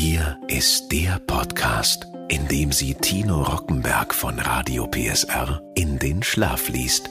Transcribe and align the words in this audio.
Hier 0.00 0.38
ist 0.46 0.92
der 0.92 1.18
Podcast, 1.18 2.06
in 2.28 2.46
dem 2.46 2.70
sie 2.70 2.94
Tino 2.94 3.42
Rockenberg 3.42 4.14
von 4.14 4.38
Radio 4.38 4.86
PSR 4.86 5.60
in 5.74 5.98
den 5.98 6.22
Schlaf 6.22 6.68
liest. 6.68 7.10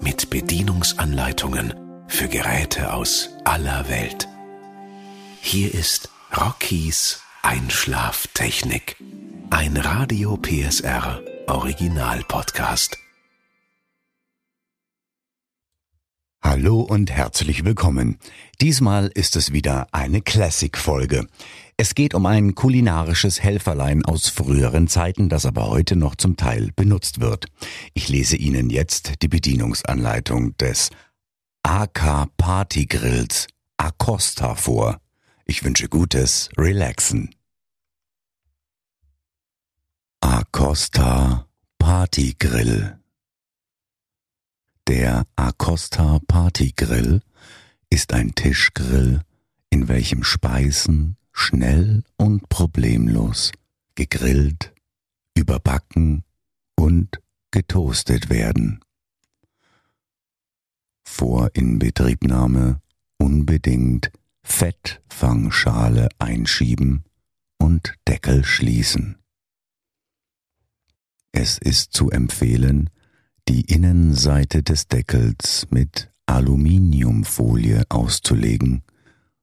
Mit 0.00 0.28
Bedienungsanleitungen 0.28 1.72
für 2.08 2.26
Geräte 2.26 2.92
aus 2.92 3.30
aller 3.44 3.88
Welt. 3.88 4.26
Hier 5.40 5.72
ist 5.72 6.08
Rockies 6.36 7.20
Einschlaftechnik. 7.42 8.96
Ein 9.50 9.76
Radio 9.76 10.36
PSR 10.36 11.22
Original 11.46 12.24
Podcast. 12.26 12.98
Hallo 16.42 16.80
und 16.80 17.10
herzlich 17.10 17.64
willkommen. 17.64 18.18
Diesmal 18.60 19.10
ist 19.14 19.36
es 19.36 19.52
wieder 19.52 19.88
eine 19.92 20.22
Classic-Folge. 20.22 21.26
Es 21.78 21.94
geht 21.94 22.14
um 22.14 22.24
ein 22.24 22.54
kulinarisches 22.54 23.42
Helferlein 23.42 24.04
aus 24.04 24.28
früheren 24.28 24.88
Zeiten, 24.88 25.28
das 25.28 25.44
aber 25.44 25.68
heute 25.68 25.94
noch 25.94 26.14
zum 26.14 26.36
Teil 26.36 26.72
benutzt 26.74 27.20
wird. 27.20 27.46
Ich 27.92 28.08
lese 28.08 28.36
Ihnen 28.36 28.70
jetzt 28.70 29.22
die 29.22 29.28
Bedienungsanleitung 29.28 30.56
des 30.56 30.90
AK 31.62 32.28
Party 32.36 32.86
Grills 32.86 33.46
Acosta 33.76 34.54
vor. 34.54 35.00
Ich 35.44 35.64
wünsche 35.64 35.88
gutes 35.88 36.48
Relaxen. 36.56 37.34
Acosta 40.20 41.46
Party 41.78 42.34
Grill 42.38 42.98
der 44.88 45.26
Acosta 45.34 46.20
Party 46.28 46.72
Grill 46.76 47.20
ist 47.90 48.12
ein 48.12 48.36
Tischgrill, 48.36 49.20
in 49.68 49.88
welchem 49.88 50.22
Speisen 50.22 51.16
schnell 51.36 52.02
und 52.16 52.48
problemlos 52.48 53.52
gegrillt, 53.94 54.72
überbacken 55.34 56.24
und 56.74 57.20
getoastet 57.50 58.30
werden. 58.30 58.80
Vor 61.04 61.50
Inbetriebnahme 61.52 62.80
unbedingt 63.18 64.10
Fettfangschale 64.42 66.08
einschieben 66.18 67.04
und 67.58 67.94
Deckel 68.08 68.42
schließen. 68.44 69.18
Es 71.32 71.58
ist 71.58 71.92
zu 71.92 72.10
empfehlen, 72.10 72.88
die 73.46 73.60
Innenseite 73.60 74.62
des 74.62 74.88
Deckels 74.88 75.66
mit 75.70 76.10
Aluminiumfolie 76.24 77.84
auszulegen, 77.90 78.82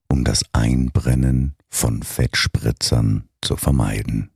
um 0.09 0.23
das 0.23 0.43
Einbrennen 0.53 1.55
von 1.73 2.03
Fettspritzern 2.03 3.27
zu 3.41 3.57
vermeiden. 3.57 4.31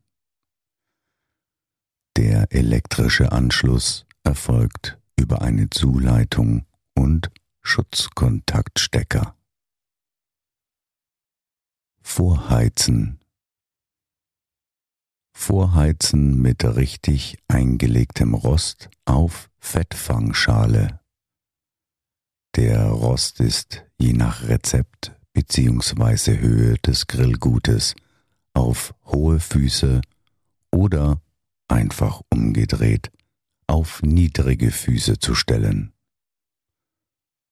Der 2.18 2.52
elektrische 2.52 3.32
Anschluss 3.32 4.08
erfolgt 4.24 5.00
über 5.16 5.44
eine 5.44 5.70
Zuleitung 5.70 6.66
und 6.96 7.30
Schutzkontaktstecker. 7.62 9.38
Vorheizen 12.02 13.20
Vorheizen 15.32 16.42
mit 16.42 16.66
richtig 16.66 17.38
eingelegtem 17.48 18.34
Rost 18.34 18.90
auf 19.06 19.52
Fettfangschale. 19.60 21.00
Der 22.56 22.88
Rost 22.88 23.40
ist 23.40 23.86
je 24.00 24.14
nach 24.14 24.48
Rezept 24.48 25.17
bzw. 25.38 26.40
Höhe 26.40 26.80
des 26.80 27.06
Grillgutes 27.06 27.94
auf 28.56 28.96
hohe 29.06 29.40
Füße 29.40 30.02
oder 30.72 31.22
einfach 31.68 32.22
umgedreht 32.34 33.12
auf 33.68 34.02
niedrige 34.02 34.72
Füße 34.72 35.20
zu 35.20 35.36
stellen. 35.36 35.94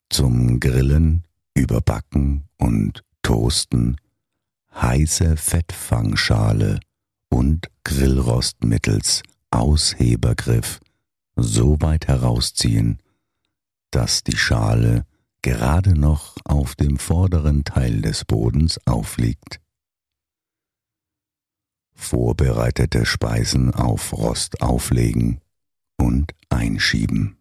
Zum 0.09 0.59
Grillen, 0.59 1.25
Überbacken 1.53 2.45
und 2.57 3.03
Toasten 3.21 3.97
heiße 4.73 5.37
Fettfangschale 5.37 6.79
und 7.29 7.69
Grillrost 7.83 8.63
mittels 8.63 9.21
Aushebergriff 9.51 10.79
so 11.35 11.79
weit 11.81 12.07
herausziehen, 12.07 12.97
dass 13.91 14.23
die 14.23 14.37
Schale 14.37 15.05
gerade 15.45 15.93
noch 15.93 16.37
auf 16.43 16.73
dem 16.73 16.97
vorderen 16.97 17.63
Teil 17.63 18.01
des 18.01 18.25
Bodens 18.25 18.79
aufliegt. 18.87 19.61
Vorbereitete 21.93 23.05
Speisen 23.05 23.71
auf 23.71 24.11
Rost 24.13 24.63
auflegen 24.63 25.41
und 25.97 26.33
einschieben. 26.49 27.37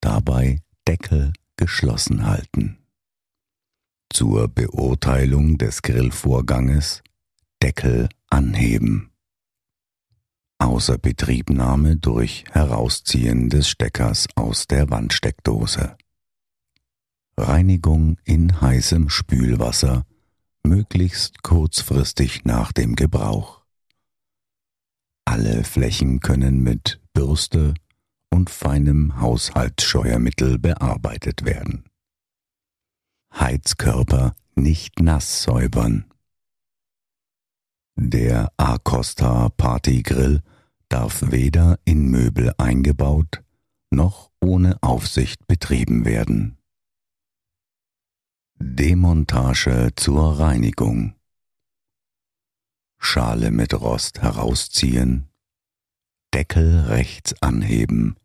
Dabei 0.00 0.62
Deckel 0.88 1.34
geschlossen 1.58 2.24
halten. 2.24 2.78
Zur 4.10 4.48
Beurteilung 4.48 5.58
des 5.58 5.82
Grillvorganges 5.82 7.02
Deckel 7.62 8.08
anheben. 8.30 9.10
Außer 10.58 10.96
Betriebnahme 10.96 11.98
durch 11.98 12.46
Herausziehen 12.52 13.50
des 13.50 13.68
Steckers 13.68 14.28
aus 14.34 14.66
der 14.66 14.88
Wandsteckdose. 14.88 15.94
Reinigung 17.38 18.16
in 18.24 18.60
heißem 18.60 19.08
Spülwasser, 19.08 20.04
möglichst 20.62 21.42
kurzfristig 21.42 22.44
nach 22.44 22.72
dem 22.72 22.96
Gebrauch. 22.96 23.64
Alle 25.24 25.64
Flächen 25.64 26.20
können 26.20 26.62
mit 26.62 27.00
Bürste 27.12 27.74
und 28.30 28.50
feinem 28.50 29.20
Haushaltsscheuermittel 29.20 30.58
bearbeitet 30.58 31.44
werden. 31.44 31.84
Heizkörper 33.34 34.34
nicht 34.54 35.00
nass 35.00 35.42
säubern. 35.42 36.06
Der 37.96 38.52
Acosta 38.56 39.48
Party 39.56 40.02
Grill 40.02 40.42
darf 40.88 41.30
weder 41.30 41.78
in 41.84 42.08
Möbel 42.08 42.52
eingebaut 42.58 43.42
noch 43.90 44.30
ohne 44.40 44.76
Aufsicht 44.82 45.46
betrieben 45.46 46.04
werden. 46.04 46.55
Demontage 48.58 49.90
zur 49.96 50.40
Reinigung. 50.40 51.14
Schale 52.98 53.50
mit 53.50 53.74
Rost 53.74 54.22
herausziehen, 54.22 55.28
Deckel 56.32 56.80
rechts 56.86 57.34
anheben 57.42 58.16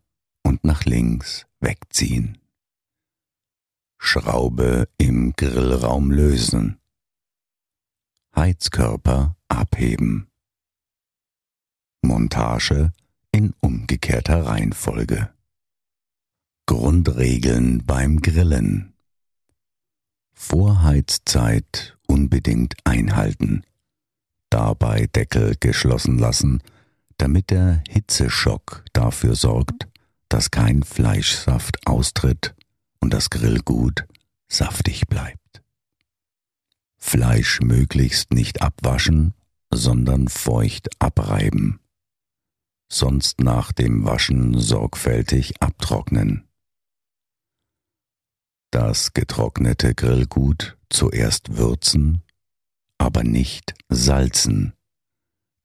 und 0.43 0.63
nach 0.63 0.85
links 0.85 1.47
wegziehen. 1.59 2.37
Schraube 3.99 4.87
im 4.97 5.33
Grillraum 5.33 6.11
lösen. 6.11 6.79
Heizkörper 8.33 9.35
abheben. 9.49 10.29
Montage 12.01 12.93
in 13.33 13.53
umgekehrter 13.59 14.45
Reihenfolge. 14.45 15.33
Grundregeln 16.67 17.85
beim 17.85 18.21
Grillen. 18.21 18.90
Vorheizzeit 20.41 21.97
unbedingt 22.07 22.73
einhalten. 22.83 23.63
Dabei 24.49 25.05
Deckel 25.15 25.55
geschlossen 25.59 26.17
lassen, 26.17 26.63
damit 27.17 27.51
der 27.51 27.83
Hitzeschock 27.87 28.83
dafür 28.91 29.35
sorgt, 29.35 29.87
dass 30.29 30.49
kein 30.49 30.81
Fleischsaft 30.81 31.87
austritt 31.87 32.55
und 32.99 33.13
das 33.13 33.29
Grillgut 33.29 34.05
saftig 34.49 35.07
bleibt. 35.07 35.61
Fleisch 36.97 37.61
möglichst 37.61 38.33
nicht 38.33 38.63
abwaschen, 38.63 39.35
sondern 39.71 40.27
feucht 40.27 40.89
abreiben. 40.99 41.79
Sonst 42.91 43.39
nach 43.39 43.71
dem 43.71 44.05
Waschen 44.05 44.59
sorgfältig 44.59 45.61
abtrocknen. 45.61 46.50
Das 48.71 49.11
getrocknete 49.11 49.93
Grillgut 49.93 50.77
zuerst 50.89 51.57
würzen, 51.57 52.23
aber 52.97 53.25
nicht 53.25 53.73
salzen, 53.89 54.71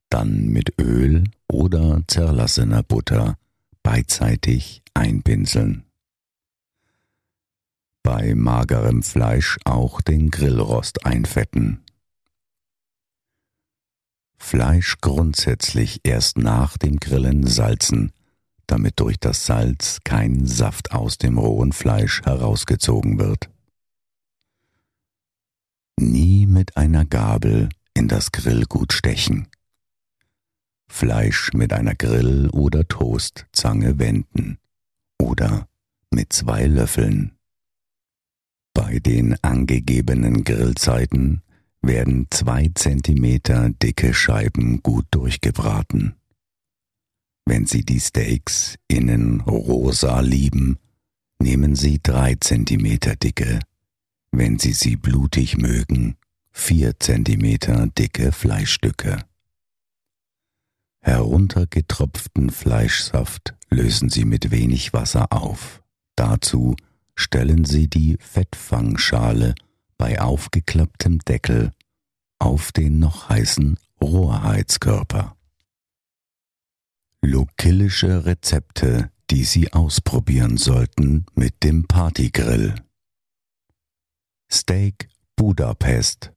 dann 0.09 0.47
mit 0.47 0.73
Öl 0.77 1.23
oder 1.47 2.03
zerlassener 2.07 2.83
Butter 2.83 3.37
beidseitig 3.81 4.83
einpinseln. 4.93 5.85
Bei 8.03 8.35
magerem 8.35 9.03
Fleisch 9.03 9.57
auch 9.63 10.01
den 10.01 10.29
Grillrost 10.29 11.05
einfetten. 11.05 11.85
Fleisch 14.37 14.97
grundsätzlich 14.99 16.01
erst 16.03 16.37
nach 16.37 16.77
dem 16.77 16.99
Grillen 16.99 17.47
salzen, 17.47 18.11
damit 18.67 18.99
durch 18.99 19.17
das 19.19 19.45
Salz 19.45 19.99
kein 20.03 20.45
Saft 20.45 20.91
aus 20.91 21.17
dem 21.17 21.37
rohen 21.37 21.71
Fleisch 21.71 22.21
herausgezogen 22.23 23.17
wird. 23.17 23.49
Nie 25.99 26.45
mit 26.45 26.77
einer 26.77 27.05
Gabel 27.05 27.69
in 27.93 28.07
das 28.07 28.31
Grillgut 28.31 28.93
stechen. 28.93 29.47
Fleisch 30.87 31.53
mit 31.53 31.73
einer 31.73 31.95
Grill- 31.95 32.49
oder 32.49 32.87
Toastzange 32.87 33.97
wenden 33.97 34.59
oder 35.17 35.67
mit 36.11 36.31
zwei 36.33 36.65
Löffeln. 36.67 37.37
Bei 38.73 38.99
den 38.99 39.35
angegebenen 39.43 40.43
Grillzeiten 40.43 41.41
werden 41.81 42.27
zwei 42.29 42.69
Zentimeter 42.75 43.69
dicke 43.69 44.13
Scheiben 44.13 44.83
gut 44.83 45.05
durchgebraten. 45.11 46.16
Wenn 47.49 47.65
Sie 47.65 47.85
die 47.85 48.01
Steaks 48.01 48.75
innen 48.89 49.39
rosa 49.39 50.19
lieben, 50.19 50.79
nehmen 51.39 51.75
Sie 51.75 52.01
drei 52.03 52.35
Zentimeter 52.35 53.15
dicke. 53.15 53.59
Wenn 54.31 54.59
Sie 54.59 54.73
sie 54.73 54.97
blutig 54.97 55.57
mögen, 55.57 56.17
vier 56.51 56.99
Zentimeter 56.99 57.87
dicke 57.87 58.33
Fleischstücke. 58.33 59.23
Heruntergetropften 60.99 62.49
Fleischsaft 62.49 63.55
lösen 63.69 64.09
Sie 64.09 64.25
mit 64.25 64.51
wenig 64.51 64.91
Wasser 64.91 65.31
auf. 65.31 65.81
Dazu 66.17 66.75
stellen 67.15 67.63
Sie 67.63 67.87
die 67.87 68.17
Fettfangschale 68.19 69.55
bei 69.97 70.19
aufgeklapptem 70.19 71.19
Deckel 71.19 71.71
auf 72.39 72.73
den 72.73 72.99
noch 72.99 73.29
heißen 73.29 73.79
Rohrheizkörper. 74.01 75.36
Lokillische 77.29 78.25
Rezepte, 78.25 79.11
die 79.29 79.43
Sie 79.43 79.73
ausprobieren 79.73 80.55
sollten 80.55 81.25
mit 81.35 81.61
dem 81.61 81.85
Partygrill. 81.85 82.73
Steak 84.49 85.09
Budapest. 85.35 86.31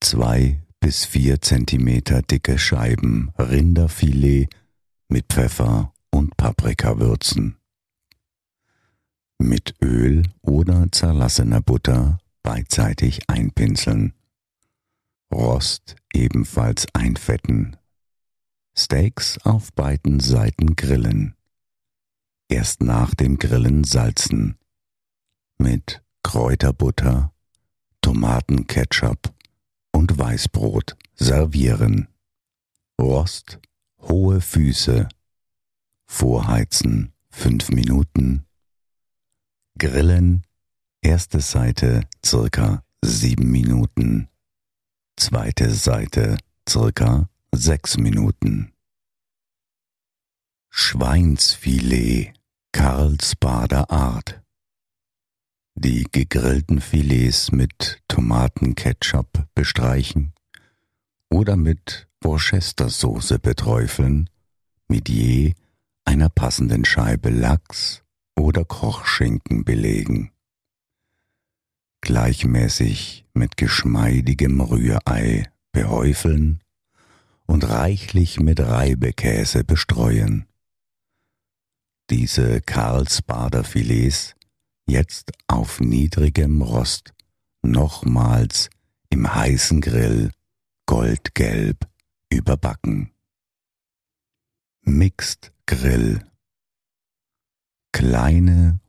Zwei 0.00 0.60
bis 0.80 1.04
vier 1.04 1.40
Zentimeter 1.40 2.22
dicke 2.22 2.58
Scheiben 2.58 3.30
Rinderfilet 3.38 4.48
mit 5.06 5.26
Pfeffer 5.28 5.94
und 6.10 6.36
Paprikawürzen. 6.36 7.56
Mit 9.38 9.76
Öl 9.80 10.24
oder 10.42 10.88
zerlassener 10.90 11.60
Butter 11.60 12.18
beidseitig 12.42 13.30
einpinseln. 13.30 14.14
Rost 15.32 15.94
ebenfalls 16.12 16.88
einfetten. 16.92 17.76
Steaks 18.76 19.38
auf 19.44 19.72
beiden 19.72 20.18
Seiten 20.18 20.74
grillen. 20.74 21.36
Erst 22.48 22.82
nach 22.82 23.14
dem 23.14 23.38
Grillen 23.38 23.84
salzen. 23.84 24.58
Mit 25.58 26.02
Kräuterbutter, 26.24 27.32
Tomatenketchup 28.00 29.32
und 29.92 30.18
Weißbrot 30.18 30.96
servieren. 31.14 32.08
Rost, 33.00 33.60
hohe 34.00 34.40
Füße. 34.40 35.08
Vorheizen 36.06 37.12
fünf 37.30 37.70
Minuten. 37.70 38.44
Grillen, 39.78 40.44
erste 41.00 41.40
Seite 41.40 42.08
circa 42.24 42.84
sieben 43.02 43.50
Minuten. 43.50 44.28
Zweite 45.16 45.72
Seite 45.72 46.36
circa 46.68 47.28
sechs 47.56 47.96
Minuten. 47.96 48.72
Schweinsfilet 50.70 52.32
Karlsbader 52.72 53.90
Art. 53.90 54.42
Die 55.76 56.06
gegrillten 56.10 56.80
Filets 56.80 57.52
mit 57.52 58.02
Tomatenketchup 58.08 59.46
bestreichen 59.54 60.32
oder 61.30 61.56
mit 61.56 62.08
Worcestersoße 62.22 63.38
beträufeln, 63.38 64.30
mit 64.88 65.08
je 65.08 65.54
einer 66.04 66.28
passenden 66.28 66.84
Scheibe 66.84 67.30
Lachs 67.30 68.02
oder 68.36 68.64
Kochschinken 68.64 69.64
belegen. 69.64 70.32
Gleichmäßig 72.00 73.26
mit 73.32 73.56
geschmeidigem 73.56 74.60
Rührei 74.60 75.50
behäufeln 75.72 76.63
und 77.46 77.68
reichlich 77.68 78.40
mit 78.40 78.60
Reibekäse 78.60 79.64
bestreuen. 79.64 80.46
Diese 82.10 82.60
Karlsbader 82.60 83.64
Filets 83.64 84.34
jetzt 84.86 85.32
auf 85.46 85.80
niedrigem 85.80 86.62
Rost 86.62 87.14
nochmals 87.62 88.70
im 89.08 89.32
heißen 89.34 89.80
Grill 89.80 90.30
goldgelb 90.86 91.88
überbacken. 92.28 93.10
Mixed 94.82 95.52
Grill 95.66 96.20
Kleine, 97.92 98.80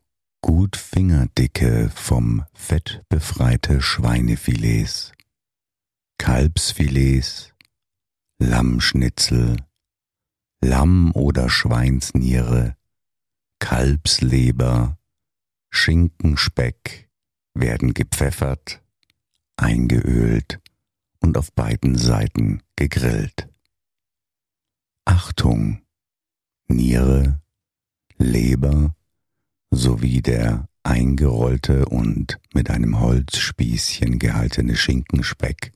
gut 0.42 0.76
fingerdicke 0.76 1.90
vom 1.94 2.44
Fett 2.54 3.04
befreite 3.08 3.82
Schweinefilets, 3.82 5.14
Kalbsfilets, 6.18 7.55
Lammschnitzel, 8.38 9.58
Lamm- 10.62 11.12
oder 11.14 11.50
Schweinsniere, 11.50 12.76
Kalbsleber, 13.60 14.98
Schinkenspeck 15.70 17.10
werden 17.54 17.94
gepfeffert, 17.94 18.84
eingeölt 19.58 20.60
und 21.20 21.38
auf 21.38 21.54
beiden 21.54 21.98
Seiten 21.98 22.62
gegrillt. 22.76 23.50
Achtung! 25.06 25.82
Niere, 26.68 27.42
Leber 28.18 28.96
sowie 29.70 30.22
der 30.22 30.68
eingerollte 30.84 31.86
und 31.86 32.40
mit 32.54 32.70
einem 32.70 33.00
Holzspießchen 33.00 34.20
gehaltene 34.20 34.76
Schinkenspeck 34.76 35.74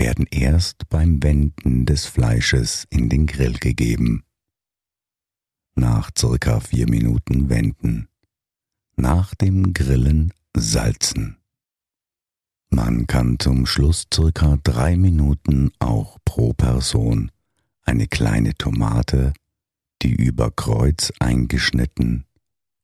werden 0.00 0.26
erst 0.32 0.88
beim 0.88 1.22
Wenden 1.22 1.86
des 1.86 2.06
Fleisches 2.06 2.88
in 2.90 3.08
den 3.08 3.26
Grill 3.26 3.58
gegeben. 3.58 4.24
Nach 5.76 6.10
circa 6.18 6.58
vier 6.58 6.90
Minuten 6.90 7.48
wenden. 7.48 8.08
Nach 8.96 9.36
dem 9.36 9.72
Grillen 9.72 10.32
salzen. 10.56 11.36
Man 12.70 13.06
kann 13.06 13.38
zum 13.38 13.66
Schluss 13.66 14.06
circa 14.12 14.58
drei 14.64 14.96
Minuten 14.96 15.70
auch 15.78 16.18
pro 16.24 16.52
Person 16.54 17.30
eine 17.84 18.08
kleine 18.08 18.54
Tomate 18.54 19.32
die 20.02 20.14
über 20.14 20.50
Kreuz 20.50 21.12
eingeschnitten, 21.18 22.24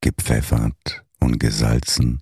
gepfeffert 0.01 1.05
und 1.21 1.39
gesalzen 1.39 2.21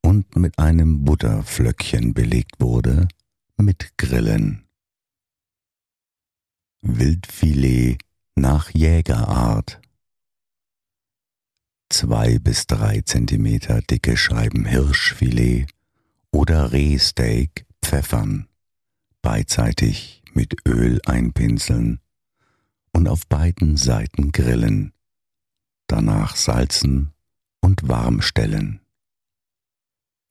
und 0.00 0.36
mit 0.36 0.58
einem 0.58 1.04
Butterflöckchen 1.04 2.14
belegt 2.14 2.60
wurde, 2.60 3.08
mit 3.56 3.96
Grillen. 3.96 4.64
Wildfilet 6.82 7.98
nach 8.34 8.70
Jägerart. 8.70 9.80
Zwei 11.90 12.38
bis 12.38 12.66
drei 12.66 13.02
Zentimeter 13.02 13.82
dicke 13.82 14.16
Scheiben 14.16 14.64
Hirschfilet 14.64 15.66
oder 16.30 16.72
Rehsteak 16.72 17.66
pfeffern, 17.84 18.48
beidseitig 19.20 20.22
mit 20.32 20.66
Öl 20.66 21.00
einpinseln 21.04 22.00
und 22.92 23.08
auf 23.08 23.26
beiden 23.26 23.76
Seiten 23.76 24.32
grillen, 24.32 24.92
danach 25.86 26.36
salzen 26.36 27.12
und 27.60 27.88
warm 27.88 28.22
stellen. 28.22 28.81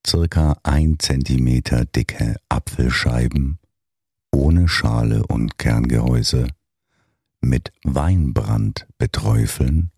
Circa 0.06 0.58
ein 0.64 0.98
Zentimeter 1.00 1.86
dicke 1.86 2.36
Apfelscheiben 2.50 3.60
ohne 4.32 4.68
Schale 4.68 5.26
und 5.28 5.58
Kerngehäuse 5.58 6.48
mit 7.42 7.72
Weinbrand 7.84 8.88
beträufeln, 8.98 9.92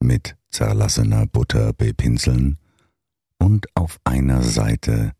mit 0.00 0.36
zerlassener 0.50 1.26
Butter 1.26 1.72
bepinseln 1.72 2.58
und 3.38 3.66
auf 3.74 3.98
einer 4.04 4.42
Seite 4.42 5.12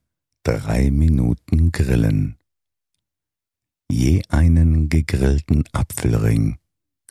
drei 0.42 0.90
Minuten 0.90 1.73
grillen. 1.73 2.37
Je 3.90 4.23
einen 4.28 4.88
gegrillten 4.88 5.64
Apfelring 5.73 6.59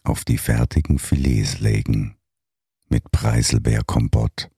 auf 0.03 0.25
die 0.25 0.37
fertigen 0.37 0.99
Filets 0.99 1.59
legen, 1.59 2.17
mit 2.89 3.11
Preiselbeerkompott 3.11 4.50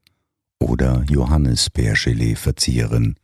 oder 0.63 1.03
Johannisbeergelee 1.09 2.35
verzieren 2.35 3.19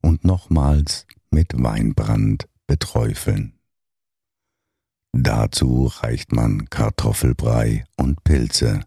und 0.00 0.24
nochmals 0.24 1.06
mit 1.30 1.52
Weinbrand 1.54 2.48
beträufeln. 2.66 3.58
Dazu 5.12 5.86
reicht 5.86 6.32
man 6.32 6.70
Kartoffelbrei 6.70 7.84
und 7.96 8.24
Pilze. 8.24 8.80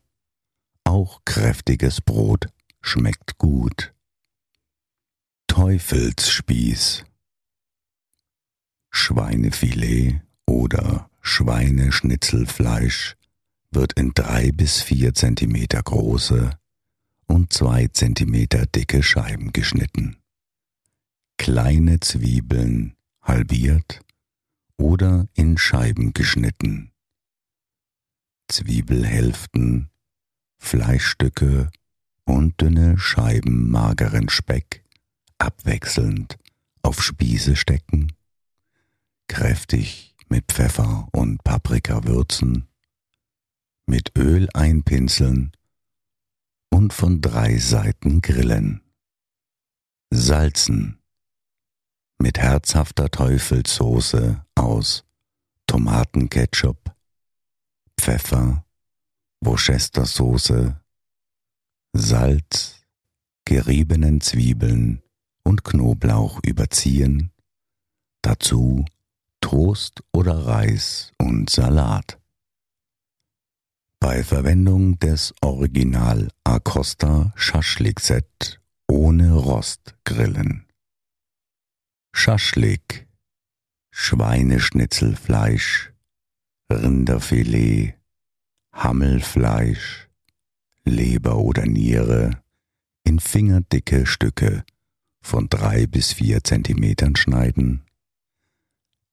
Auch 0.84 1.22
kräftiges 1.24 2.02
Brot 2.02 2.48
schmeckt 2.82 3.38
gut. 3.38 3.94
Teufelsspieß 5.48 7.06
Schweinefilet 8.90 10.22
oder 10.46 11.10
Schweineschnitzelfleisch 11.22 13.16
wird 13.72 13.94
in 13.94 14.14
drei 14.14 14.52
bis 14.52 14.82
vier 14.82 15.14
Zentimeter 15.14 15.84
große 15.84 16.58
und 17.28 17.54
zwei 17.54 17.88
Zentimeter 17.88 18.66
dicke 18.66 19.04
Scheiben 19.04 19.54
geschnitten. 19.54 20.18
Kleine 21.38 22.00
Zwiebeln 22.00 22.96
halbiert 23.22 24.02
oder 24.78 25.28
in 25.34 25.58
Scheiben 25.58 26.14
geschnitten. 26.14 26.92
Zwiebelhälften, 28.48 29.90
Fleischstücke 30.58 31.70
und 32.26 32.60
dünne 32.62 32.98
Scheiben 32.98 33.70
mageren 33.70 34.30
Speck 34.30 34.84
abwechselnd 35.38 36.38
auf 36.82 37.02
Spieße 37.02 37.56
stecken, 37.56 38.14
kräftig 39.28 40.16
mit 40.30 40.46
Pfeffer 40.52 41.08
und 41.12 41.44
Paprika 41.44 42.04
würzen, 42.04 42.68
mit 43.86 44.18
Öl 44.18 44.50
einpinseln 44.54 45.52
und 46.76 46.92
von 46.92 47.22
drei 47.22 47.58
Seiten 47.58 48.20
grillen. 48.20 48.82
Salzen 50.12 51.00
mit 52.20 52.38
herzhafter 52.38 53.10
Teufelssoße 53.10 54.46
aus 54.56 55.06
Tomatenketchup, 55.68 56.94
Pfeffer, 57.98 58.66
Worcestersoße, 59.40 60.82
Salz, 61.94 62.82
geriebenen 63.46 64.20
Zwiebeln 64.20 65.02
und 65.44 65.64
Knoblauch 65.64 66.42
überziehen, 66.44 67.32
dazu 68.22 68.84
Toast 69.40 70.04
oder 70.12 70.46
Reis 70.46 71.14
und 71.20 71.50
Salat. 71.50 72.20
Bei 74.08 74.24
Verwendung 74.24 75.00
des 75.00 75.34
Original 75.42 76.30
Acosta 76.44 77.34
Schaschlik 77.36 78.00
Set 78.00 78.62
ohne 78.88 79.34
Rost 79.34 79.96
grillen. 80.04 80.68
Schaschlik, 82.12 83.08
Schweineschnitzelfleisch, 83.90 85.92
Rinderfilet, 86.72 87.96
Hammelfleisch, 88.74 90.08
Leber 90.84 91.38
oder 91.38 91.66
Niere 91.66 92.44
in 93.06 93.20
fingerdicke 93.20 94.06
Stücke 94.06 94.64
von 95.20 95.50
drei 95.50 95.88
bis 95.88 96.14
vier 96.14 96.44
Zentimetern 96.44 97.16
schneiden, 97.16 97.82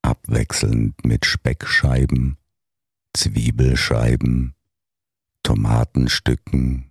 abwechselnd 0.02 1.02
mit 1.06 1.24
Speckscheiben, 1.24 2.36
Zwiebelscheiben, 3.14 4.54
Tomatenstücken, 5.42 6.90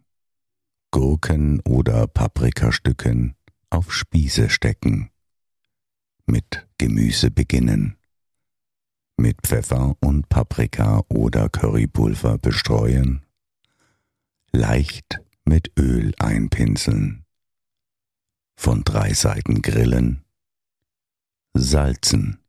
Gurken 0.92 1.62
oder 1.62 2.08
Paprikastücken 2.08 3.36
auf 3.70 3.94
Spieße 3.94 4.50
stecken 4.50 5.12
mit 6.32 6.68
Gemüse 6.78 7.30
beginnen. 7.30 7.98
Mit 9.18 9.42
Pfeffer 9.44 9.96
und 10.00 10.30
Paprika 10.30 11.04
oder 11.10 11.50
Currypulver 11.50 12.38
bestreuen. 12.38 13.26
Leicht 14.52 15.20
mit 15.46 15.72
Öl 15.78 16.14
einpinseln. 16.18 17.26
Von 18.56 18.84
drei 18.84 19.14
Seiten 19.14 19.62
grillen. 19.62 20.24
Salzen. 21.54 22.40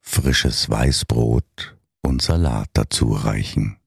Frisches 0.00 0.68
Weißbrot 0.68 1.78
und 2.02 2.20
Salat 2.20 2.68
dazu 2.74 3.12
reichen. 3.12 3.78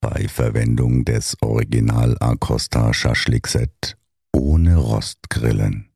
Bei 0.00 0.28
Verwendung 0.28 1.04
des 1.04 1.36
Original 1.42 2.16
Acosta 2.20 2.92
Schaschlik 2.92 3.46
Set 3.46 3.96
ohne 4.32 4.76
Rost 4.76 5.30
grillen 5.30 5.90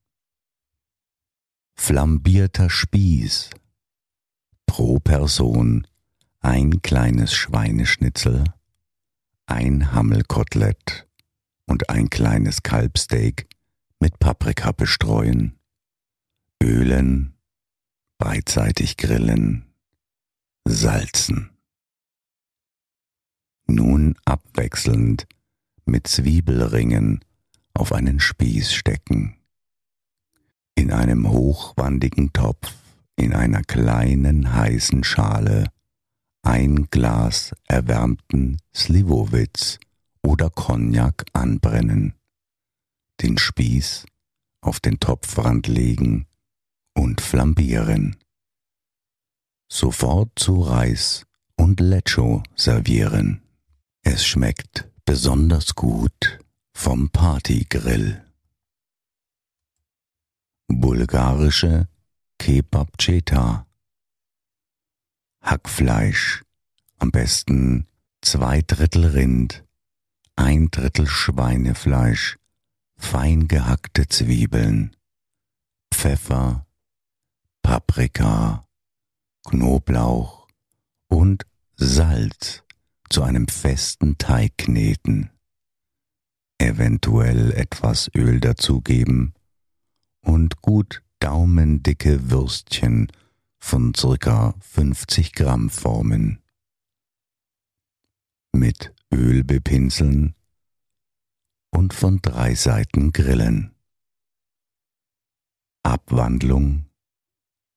flambierter 1.80 2.68
Spieß. 2.68 3.50
Pro 4.66 4.98
Person 4.98 5.86
ein 6.40 6.82
kleines 6.82 7.34
Schweineschnitzel, 7.34 8.44
ein 9.46 9.92
Hammelkotelett 9.92 11.08
und 11.66 11.88
ein 11.88 12.10
kleines 12.10 12.62
Kalbsteak 12.62 13.48
mit 13.98 14.18
Paprika 14.18 14.72
bestreuen, 14.72 15.58
ölen, 16.62 17.34
beidseitig 18.18 18.98
grillen, 18.98 19.74
salzen. 20.66 21.50
Nun 23.74 24.16
abwechselnd 24.24 25.26
mit 25.84 26.06
Zwiebelringen 26.06 27.24
auf 27.74 27.92
einen 27.92 28.20
Spieß 28.20 28.72
stecken 28.72 29.40
in 30.80 30.92
einem 30.92 31.28
hochwandigen 31.28 32.32
Topf, 32.32 32.74
in 33.14 33.34
einer 33.34 33.62
kleinen 33.62 34.54
heißen 34.54 35.04
Schale, 35.04 35.66
ein 36.42 36.88
Glas 36.90 37.52
erwärmten 37.68 38.56
Slivovitz 38.74 39.78
oder 40.22 40.48
Cognac 40.48 41.26
anbrennen, 41.34 42.14
den 43.20 43.36
Spieß 43.36 44.06
auf 44.62 44.80
den 44.80 44.98
Topfrand 45.00 45.66
legen 45.66 46.26
und 46.94 47.20
flambieren. 47.20 48.16
Sofort 49.70 50.30
zu 50.36 50.62
Reis 50.62 51.26
und 51.56 51.78
Lecho 51.80 52.42
servieren. 52.56 53.42
Es 54.02 54.24
schmeckt 54.24 54.88
besonders 55.04 55.74
gut 55.74 56.38
vom 56.72 57.10
Partygrill 57.10 58.24
bulgarische 60.80 61.88
Kebabcheta. 62.38 63.66
Hackfleisch, 65.42 66.42
am 66.98 67.10
besten 67.10 67.86
zwei 68.22 68.62
Drittel 68.62 69.06
Rind, 69.06 69.64
ein 70.36 70.70
Drittel 70.70 71.06
Schweinefleisch, 71.06 72.38
fein 72.96 73.48
gehackte 73.48 74.08
Zwiebeln, 74.08 74.96
Pfeffer, 75.92 76.66
Paprika, 77.62 78.66
Knoblauch 79.44 80.48
und 81.08 81.46
Salz 81.76 82.62
zu 83.10 83.22
einem 83.22 83.48
festen 83.48 84.16
Teig 84.18 84.56
kneten. 84.56 85.30
Eventuell 86.58 87.52
etwas 87.52 88.10
Öl 88.14 88.40
dazugeben 88.40 89.34
und 90.22 90.62
gut 90.62 91.02
daumendicke 91.18 92.30
Würstchen 92.30 93.10
von 93.58 93.92
circa 93.94 94.54
50 94.60 95.32
Gramm 95.32 95.70
formen. 95.70 96.40
Mit 98.52 98.94
Öl 99.12 99.42
bepinseln 99.44 100.34
und 101.70 101.92
von 101.94 102.20
drei 102.22 102.54
Seiten 102.54 103.12
grillen. 103.12 103.74
Abwandlung 105.82 106.86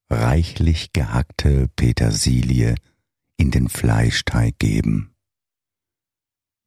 reichlich 0.10 0.94
gehackte 0.94 1.70
Petersilie 1.76 2.76
in 3.38 3.50
den 3.50 3.70
Fleischteig 3.70 4.60
geben. 4.60 5.13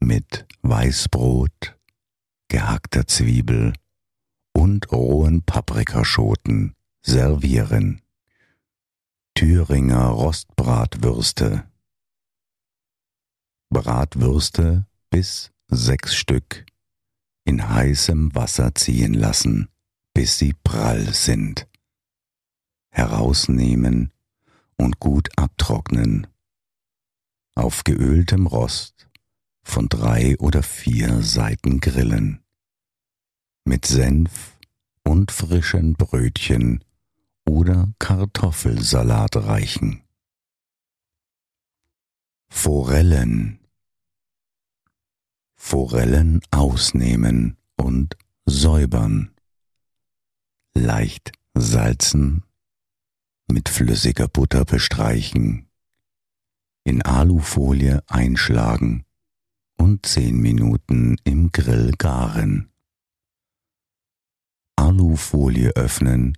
Mit 0.06 0.46
Weißbrot, 0.62 1.76
gehackter 2.46 3.08
Zwiebel 3.08 3.72
und 4.52 4.92
rohen 4.92 5.42
Paprikaschoten 5.42 6.76
servieren. 7.04 8.02
Thüringer 9.34 10.04
Rostbratwürste. 10.04 11.68
Bratwürste 13.68 14.86
bis 15.10 15.50
sechs 15.66 16.14
Stück 16.14 16.64
in 17.44 17.68
heißem 17.68 18.32
Wasser 18.32 18.76
ziehen 18.76 19.12
lassen, 19.12 19.68
bis 20.14 20.38
sie 20.38 20.54
prall 20.62 21.14
sind. 21.14 21.66
Herausnehmen 22.90 24.12
und 24.76 25.00
gut 25.00 25.36
abtrocknen. 25.36 26.28
Auf 27.56 27.82
geöltem 27.82 28.46
Rost 28.46 28.95
von 29.66 29.88
drei 29.88 30.38
oder 30.38 30.62
vier 30.62 31.22
Seiten 31.22 31.80
grillen 31.80 32.40
mit 33.64 33.84
Senf 33.84 34.56
und 35.02 35.32
frischen 35.32 35.94
Brötchen 35.94 36.84
oder 37.44 37.92
Kartoffelsalat 37.98 39.36
reichen. 39.36 40.02
Forellen 42.48 43.58
Forellen 45.56 46.40
ausnehmen 46.52 47.56
und 47.76 48.16
säubern. 48.44 49.34
Leicht 50.74 51.32
salzen, 51.54 52.44
mit 53.48 53.68
flüssiger 53.68 54.28
Butter 54.28 54.64
bestreichen, 54.64 55.68
in 56.84 57.02
Alufolie 57.02 58.00
einschlagen 58.06 59.05
und 59.76 60.06
zehn 60.06 60.40
Minuten 60.40 61.16
im 61.24 61.52
Grill 61.52 61.92
garen. 61.98 62.70
Alufolie 64.76 65.70
öffnen 65.70 66.36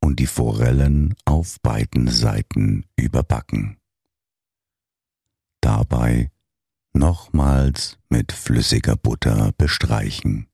und 0.00 0.20
die 0.20 0.26
Forellen 0.26 1.14
auf 1.24 1.60
beiden 1.60 2.08
Seiten 2.08 2.86
überbacken. 2.96 3.78
Dabei 5.60 6.30
nochmals 6.92 7.98
mit 8.08 8.32
flüssiger 8.32 8.96
Butter 8.96 9.52
bestreichen. 9.56 10.48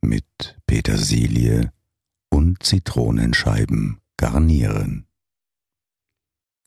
Mit 0.00 0.60
Petersilie 0.66 1.72
und 2.30 2.62
Zitronenscheiben 2.62 4.00
garnieren. 4.16 5.06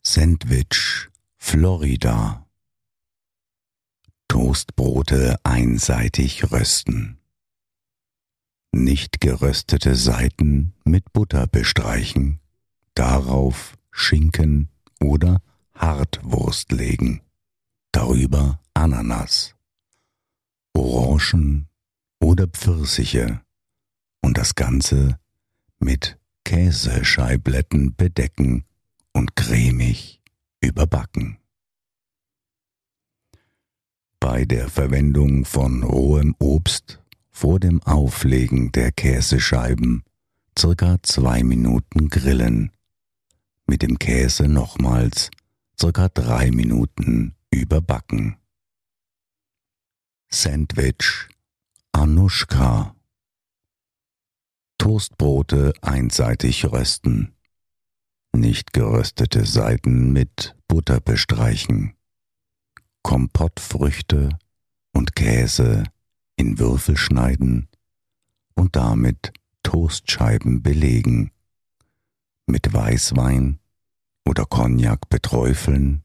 Sandwich 0.02 1.08
Florida 1.38 2.46
Toastbrote 4.40 5.38
einseitig 5.44 6.50
rösten. 6.50 7.18
Nicht 8.72 9.20
geröstete 9.20 9.94
Seiten 9.94 10.72
mit 10.82 11.12
Butter 11.12 11.46
bestreichen, 11.46 12.40
darauf 12.94 13.76
Schinken 13.90 14.70
oder 14.98 15.42
Hartwurst 15.74 16.72
legen, 16.72 17.20
darüber 17.92 18.62
Ananas, 18.72 19.56
Orangen 20.72 21.68
oder 22.18 22.46
Pfirsiche 22.46 23.42
und 24.22 24.38
das 24.38 24.54
Ganze 24.54 25.20
mit 25.80 26.18
Käsescheibletten 26.44 27.94
bedecken 27.94 28.64
und 29.12 29.36
cremig 29.36 30.22
überbacken. 30.62 31.39
Bei 34.40 34.46
der 34.46 34.70
Verwendung 34.70 35.44
von 35.44 35.82
rohem 35.82 36.34
Obst 36.38 36.98
vor 37.30 37.60
dem 37.60 37.82
Auflegen 37.82 38.72
der 38.72 38.90
Käsescheiben 38.90 40.02
circa 40.58 40.96
zwei 41.02 41.44
Minuten 41.44 42.08
grillen, 42.08 42.72
mit 43.66 43.82
dem 43.82 43.98
Käse 43.98 44.48
nochmals 44.48 45.28
circa 45.78 46.08
drei 46.08 46.50
Minuten 46.52 47.34
überbacken. 47.50 48.38
Sandwich 50.30 51.28
Anushka. 51.92 52.96
Toastbrote 54.78 55.74
einseitig 55.82 56.64
rösten, 56.64 57.34
nicht 58.32 58.72
geröstete 58.72 59.44
Seiten 59.44 60.14
mit 60.14 60.56
Butter 60.66 60.98
bestreichen, 60.98 61.92
Kompottfrüchte 63.02 64.38
und 64.92 65.14
Käse 65.14 65.84
in 66.36 66.58
Würfel 66.58 66.96
schneiden 66.96 67.68
und 68.54 68.76
damit 68.76 69.32
Toastscheiben 69.62 70.62
belegen, 70.62 71.32
mit 72.46 72.72
Weißwein 72.72 73.58
oder 74.24 74.44
Cognac 74.44 75.08
beträufeln 75.08 76.04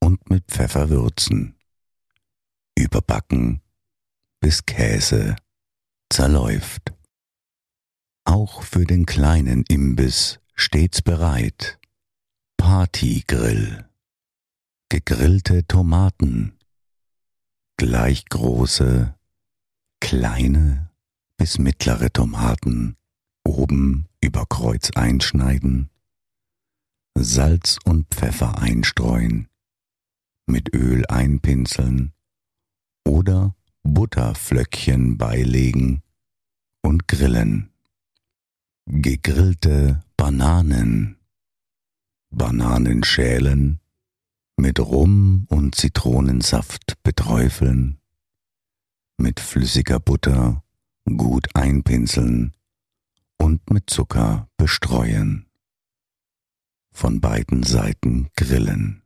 und 0.00 0.30
mit 0.30 0.44
Pfeffer 0.46 0.88
würzen, 0.90 1.56
überbacken, 2.76 3.60
bis 4.40 4.66
Käse 4.66 5.36
zerläuft. 6.10 6.92
Auch 8.24 8.62
für 8.62 8.84
den 8.84 9.06
kleinen 9.06 9.64
Imbiss 9.68 10.40
stets 10.54 11.02
bereit. 11.02 11.78
Partygrill. 12.56 13.84
Gegrillte 14.92 15.66
Tomaten. 15.66 16.52
Gleich 17.78 18.26
große, 18.26 19.14
kleine 20.02 20.90
bis 21.38 21.56
mittlere 21.56 22.12
Tomaten 22.12 22.98
oben 23.42 24.06
über 24.20 24.44
Kreuz 24.44 24.90
einschneiden, 24.90 25.88
Salz 27.16 27.78
und 27.86 28.06
Pfeffer 28.08 28.58
einstreuen, 28.58 29.48
mit 30.46 30.74
Öl 30.74 31.06
einpinseln 31.06 32.12
oder 33.08 33.56
Butterflöckchen 33.84 35.16
beilegen 35.16 36.02
und 36.82 37.08
grillen. 37.08 37.70
Gegrillte 38.84 40.02
Bananen. 40.18 41.16
Bananen 42.28 43.04
schälen, 43.04 43.78
mit 44.56 44.80
Rum 44.80 45.46
und 45.48 45.74
Zitronensaft 45.74 47.02
beträufeln, 47.02 47.98
mit 49.16 49.40
flüssiger 49.40 50.00
Butter 50.00 50.62
gut 51.04 51.48
einpinseln 51.54 52.52
und 53.38 53.70
mit 53.70 53.90
Zucker 53.90 54.48
bestreuen. 54.56 55.46
Von 56.92 57.20
beiden 57.20 57.62
Seiten 57.62 58.28
grillen. 58.36 59.02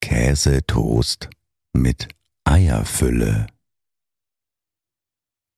Käsetoast 0.00 1.28
mit 1.72 2.08
Eierfülle. 2.44 3.46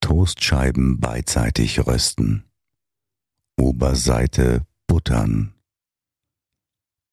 Toastscheiben 0.00 1.00
beidseitig 1.00 1.86
rösten. 1.86 2.44
Oberseite 3.56 4.66
buttern. 4.86 5.55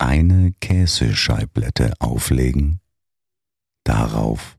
Eine 0.04 0.52
Käsescheiblette 0.60 1.94
auflegen. 2.00 2.82
Darauf 3.86 4.58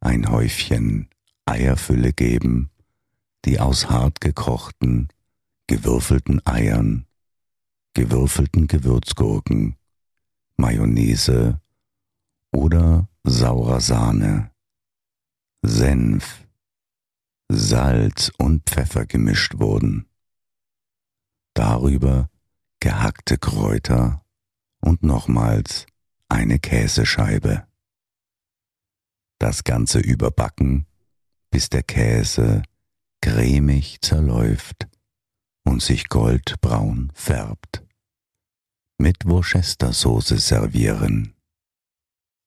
ein 0.00 0.28
Häufchen 0.28 1.08
Eierfülle 1.46 2.12
geben, 2.12 2.70
die 3.46 3.58
aus 3.58 3.88
hart 3.88 4.20
gekochten, 4.20 5.08
gewürfelten 5.66 6.46
Eiern, 6.46 7.06
gewürfelten 7.94 8.66
Gewürzgurken, 8.66 9.76
Mayonnaise 10.58 11.58
oder 12.50 13.08
saurer 13.24 13.80
Sahne, 13.80 14.50
Senf, 15.62 16.46
Salz 17.48 18.30
und 18.36 18.68
Pfeffer 18.68 19.06
gemischt 19.06 19.58
wurden. 19.58 20.06
Darüber 21.54 22.28
gehackte 22.78 23.38
Kräuter 23.38 24.21
und 24.84 25.02
nochmals 25.02 25.86
eine 26.28 26.58
Käsescheibe. 26.58 27.66
Das 29.38 29.64
Ganze 29.64 29.98
überbacken, 29.98 30.86
bis 31.50 31.68
der 31.68 31.82
Käse 31.82 32.62
cremig 33.20 34.00
zerläuft 34.02 34.88
und 35.64 35.82
sich 35.82 36.08
goldbraun 36.08 37.10
färbt. 37.14 37.82
Mit 38.98 39.24
Worcestersoße 39.24 40.38
servieren. 40.38 41.34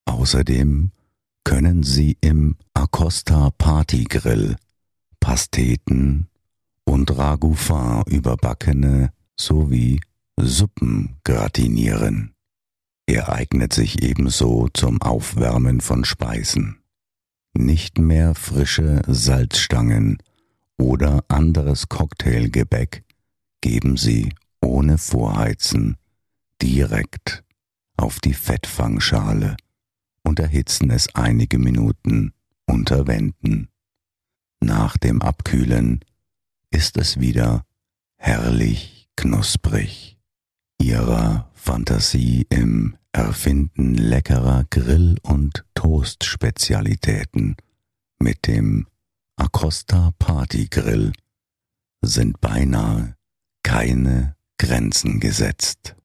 Außerdem 0.05 0.91
können 1.43 1.83
Sie 1.83 2.17
im 2.21 2.57
Acosta 2.73 3.51
Party 3.57 4.03
Grill 4.03 4.55
Pasteten 5.19 6.27
und 6.85 7.17
Ragoufin 7.17 8.03
überbackene 8.05 9.11
sowie 9.35 9.99
Suppen 10.37 11.17
gratinieren. 11.23 12.33
Er 13.07 13.31
eignet 13.31 13.73
sich 13.73 14.01
ebenso 14.03 14.67
zum 14.73 15.01
Aufwärmen 15.01 15.81
von 15.81 16.05
Speisen. 16.05 16.79
Nicht 17.53 17.99
mehr 17.99 18.35
frische 18.35 19.01
Salzstangen 19.07 20.17
oder 20.77 21.23
anderes 21.29 21.87
Cocktailgebäck 21.87 23.03
geben 23.61 23.97
Sie 23.97 24.33
ohne 24.61 24.97
Vorheizen 24.97 25.97
direkt 26.61 27.43
auf 27.97 28.19
die 28.19 28.33
Fettfangschale 28.33 29.55
und 30.23 30.39
erhitzen 30.39 30.89
es 30.89 31.13
einige 31.15 31.59
Minuten 31.59 32.33
unter 32.65 33.07
Wänden. 33.07 33.69
Nach 34.59 34.97
dem 34.97 35.21
Abkühlen 35.21 36.03
ist 36.71 36.97
es 36.97 37.19
wieder 37.19 37.65
herrlich 38.17 39.09
knusprig. 39.15 40.14
Ihrer 40.79 41.49
Fantasie 41.53 42.45
im 42.49 42.97
Erfinden 43.11 43.95
leckerer 43.95 44.65
Grill- 44.69 45.17
und 45.23 45.65
Toast-Spezialitäten 45.73 47.55
mit 48.19 48.47
dem 48.47 48.87
Acosta 49.37 50.11
Party 50.19 50.67
Grill 50.69 51.13
sind 52.01 52.39
beinahe 52.41 53.15
keine 53.63 54.35
Grenzen 54.57 55.19
gesetzt. 55.19 55.95